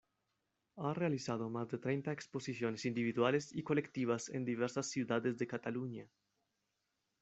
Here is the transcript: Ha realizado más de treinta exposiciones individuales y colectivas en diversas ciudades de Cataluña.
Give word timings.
Ha 0.77 0.95
realizado 0.95 1.51
más 1.51 1.69
de 1.69 1.77
treinta 1.77 2.11
exposiciones 2.11 2.85
individuales 2.85 3.53
y 3.55 3.61
colectivas 3.61 4.29
en 4.29 4.45
diversas 4.45 4.87
ciudades 4.89 5.37
de 5.37 5.45
Cataluña. 5.45 6.09